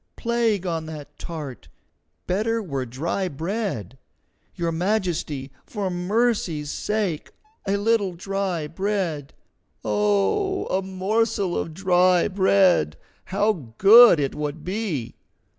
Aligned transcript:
Plague 0.15 0.65
on 0.65 0.87
that 0.87 1.19
tart! 1.19 1.69
Better 2.25 2.59
were 2.59 2.87
dry 2.87 3.27
bread. 3.27 3.99
Your 4.55 4.71
Majesty, 4.71 5.51
for 5.63 5.91
mercy's 5.91 6.71
sake, 6.71 7.29
a 7.67 7.77
little 7.77 8.13
dry 8.13 8.65
bread! 8.65 9.35
Oh, 9.85 10.65
a 10.75 10.81
morsel 10.81 11.55
of 11.55 11.75
dry 11.75 12.27
bread, 12.27 12.97
how 13.25 13.75
good 13.77 14.19
it 14.19 14.33
would 14.33 14.65
be!" 14.65 15.13